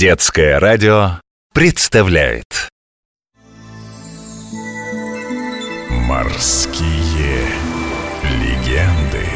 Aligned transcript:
Детское 0.00 0.58
радио 0.58 1.20
представляет 1.52 2.70
Морские 5.90 7.44
легенды 8.40 9.26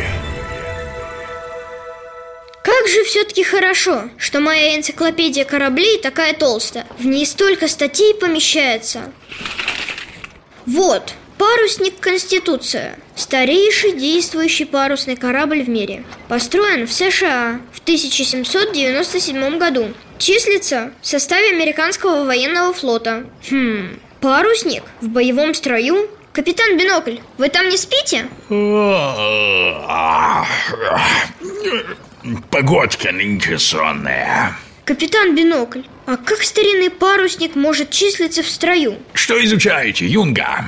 Как 2.62 2.88
же 2.88 3.04
все-таки 3.04 3.45
хорошо, 3.45 4.08
что 4.16 4.40
моя 4.40 4.74
энциклопедия 4.74 5.45
кораблей 5.45 6.00
такая 6.00 6.32
толстая. 6.32 6.87
В 6.99 7.04
ней 7.04 7.26
столько 7.26 7.69
статей 7.69 8.15
помещается. 8.15 9.12
Вот, 10.65 11.12
парусник 11.38 11.98
Конституция. 12.01 12.98
Старейший 13.17 13.92
действующий 13.92 14.64
парусный 14.64 15.17
корабль 15.17 15.62
в 15.62 15.68
мире. 15.68 16.05
Построен 16.28 16.87
в 16.87 16.92
США 16.92 17.60
в 17.73 17.80
1797 17.80 19.59
году. 19.59 19.92
Числится 20.18 20.92
в 21.02 21.06
составе 21.06 21.50
американского 21.50 22.24
военного 22.24 22.73
флота. 22.73 23.24
Хм, 23.50 23.98
парусник 24.20 24.82
в 25.00 25.09
боевом 25.09 25.54
строю 25.54 26.09
Капитан 26.34 26.76
Бинокль, 26.76 27.18
вы 27.38 27.48
там 27.48 27.68
не 27.68 27.76
спите? 27.76 28.26
Погодка 32.51 33.12
нынче 33.12 33.56
сонная. 33.56 34.56
Капитан 34.84 35.37
Бинокль, 35.37 35.82
а 36.06 36.16
как 36.16 36.42
старинный 36.42 36.90
парусник 36.90 37.54
может 37.54 37.90
числиться 37.90 38.42
в 38.42 38.48
строю? 38.48 38.96
Что 39.12 39.42
изучаете, 39.45 40.06
Юнга? 40.06 40.64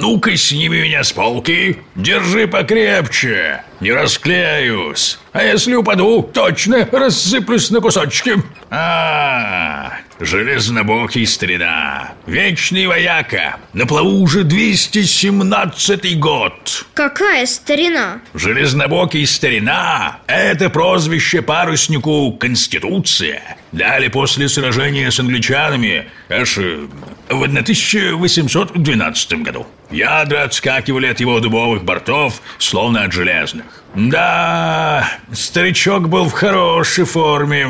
Ну-ка, 0.00 0.36
сними 0.38 0.80
меня 0.82 1.04
с 1.04 1.12
полки, 1.12 1.78
держи 1.94 2.46
покрепче, 2.46 3.62
не 3.80 3.92
расклеюсь. 3.92 5.18
А 5.32 5.44
если 5.44 5.74
упаду, 5.74 6.22
точно 6.22 6.88
рассыплюсь 6.90 7.70
на 7.70 7.80
кусочки. 7.80 8.36
А, 8.70 9.92
железнобокий 10.22 11.26
старина, 11.26 12.12
вечный 12.26 12.86
вояка, 12.86 13.56
на 13.72 13.86
плаву 13.86 14.20
уже 14.22 14.44
217 14.44 16.18
год. 16.18 16.86
Какая 16.94 17.44
старина? 17.46 18.20
Железнобокий 18.34 19.26
старина– 19.26 20.18
это 20.26 20.70
прозвище 20.70 21.42
паруснику 21.42 22.32
Конституция. 22.32 23.56
Дали 23.72 24.08
после 24.08 24.48
сражения 24.48 25.10
с 25.10 25.18
англичанами 25.18 26.08
аж 26.28 26.58
э, 26.58 26.86
в 27.28 27.42
1812 27.42 29.32
году. 29.42 29.66
Ядра 29.90 30.44
отскакивали 30.44 31.06
от 31.06 31.20
его 31.20 31.40
дубовых 31.40 31.84
бортов, 31.84 32.40
словно 32.58 33.02
от 33.04 33.12
железных. 33.12 33.82
Да, 33.94 35.08
старичок 35.32 36.08
был 36.08 36.28
в 36.28 36.32
хорошей 36.32 37.04
форме. 37.04 37.68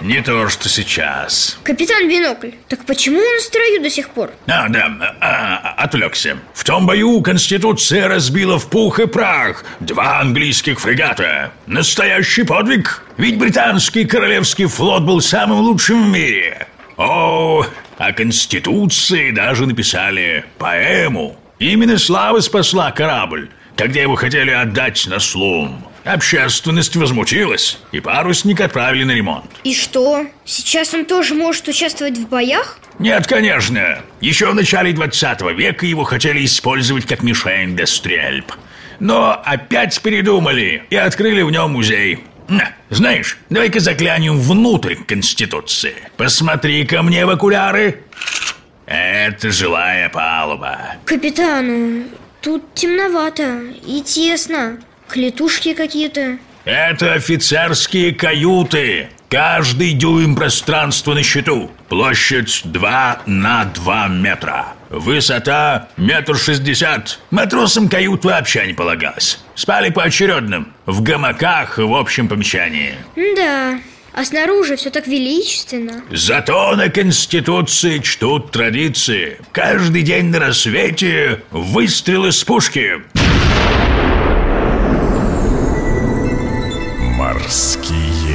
Не 0.00 0.22
то, 0.22 0.48
что 0.48 0.68
сейчас. 0.68 1.58
Капитан 1.62 2.08
Бинокль, 2.08 2.52
так 2.68 2.84
почему 2.86 3.18
он 3.18 3.38
в 3.38 3.42
строю 3.42 3.82
до 3.82 3.90
сих 3.90 4.08
пор? 4.10 4.30
А, 4.46 4.68
да, 4.68 5.16
а, 5.20 5.74
отвлекся. 5.76 6.38
В 6.54 6.64
том 6.64 6.86
бою 6.86 7.20
Конституция 7.20 8.08
разбила 8.08 8.58
в 8.58 8.70
пух 8.70 8.98
и 8.98 9.06
прах 9.06 9.64
два 9.80 10.20
английских 10.20 10.80
фрегата. 10.80 11.52
Настоящий 11.66 12.44
подвиг. 12.44 13.04
Ведь 13.18 13.38
британский 13.38 14.06
королевский 14.06 14.66
флот 14.66 15.02
был 15.02 15.20
самым 15.20 15.60
лучшим 15.60 16.06
в 16.06 16.08
мире. 16.08 16.66
О, 16.96 17.66
о 17.98 18.12
Конституции 18.12 19.30
даже 19.32 19.66
написали 19.66 20.46
поэму. 20.58 21.38
Именно 21.58 21.98
слава 21.98 22.40
спасла 22.40 22.90
корабль, 22.90 23.50
когда 23.76 24.00
его 24.00 24.14
хотели 24.14 24.50
отдать 24.50 25.06
на 25.06 25.18
слом. 25.18 25.89
Общественность 26.04 26.96
возмутилась, 26.96 27.78
и 27.92 28.00
парусник 28.00 28.60
отправили 28.60 29.04
на 29.04 29.12
ремонт. 29.12 29.50
И 29.64 29.74
что? 29.74 30.26
Сейчас 30.44 30.94
он 30.94 31.04
тоже 31.04 31.34
может 31.34 31.68
участвовать 31.68 32.16
в 32.16 32.28
боях? 32.28 32.78
Нет, 32.98 33.26
конечно. 33.26 33.98
Еще 34.20 34.50
в 34.50 34.54
начале 34.54 34.92
20 34.92 35.42
века 35.56 35.86
его 35.86 36.04
хотели 36.04 36.44
использовать 36.44 37.06
как 37.06 37.22
мишень 37.22 37.76
для 37.76 37.86
стрельб. 37.86 38.52
Но 38.98 39.32
опять 39.44 40.00
передумали 40.02 40.84
и 40.90 40.96
открыли 40.96 41.42
в 41.42 41.50
нем 41.50 41.72
музей. 41.72 42.24
На, 42.48 42.72
Знаешь, 42.90 43.38
давай-ка 43.48 43.78
заглянем 43.78 44.38
внутрь 44.38 44.96
Конституции. 44.96 45.94
Посмотри 46.16 46.84
ко 46.84 47.02
мне 47.02 47.24
в 47.24 47.30
окуляры. 47.30 48.02
Это 48.86 49.50
жилая 49.52 50.08
палуба. 50.08 50.96
Капитан, 51.04 52.06
тут 52.42 52.74
темновато 52.74 53.60
и 53.86 54.02
тесно. 54.02 54.78
Клетушки 55.10 55.74
какие-то. 55.74 56.38
Это 56.64 57.14
офицерские 57.14 58.14
каюты. 58.14 59.08
Каждый 59.28 59.92
дюйм 59.92 60.36
пространства 60.36 61.14
на 61.14 61.22
счету. 61.24 61.70
Площадь 61.88 62.62
2 62.64 63.22
на 63.26 63.64
2 63.64 64.08
метра. 64.08 64.74
Высота 64.88 65.88
метр 65.96 66.36
шестьдесят. 66.36 67.18
Матросам 67.30 67.88
кают 67.88 68.24
вообще 68.24 68.66
не 68.66 68.72
полагалось. 68.72 69.40
Спали 69.56 69.90
поочередным. 69.90 70.72
В 70.86 71.02
гамаках 71.02 71.78
в 71.78 71.94
общем 71.94 72.28
помещении. 72.28 72.94
Да, 73.36 73.80
а 74.12 74.24
снаружи 74.24 74.76
все 74.76 74.90
так 74.90 75.06
величественно. 75.08 76.02
Зато 76.12 76.76
на 76.76 76.88
Конституции 76.88 77.98
чтут 77.98 78.50
традиции. 78.52 79.38
Каждый 79.52 80.02
день 80.02 80.26
на 80.26 80.38
рассвете 80.38 81.42
выстрелы 81.50 82.30
с 82.32 82.44
пушки. 82.44 83.02
Легенды 87.30 88.29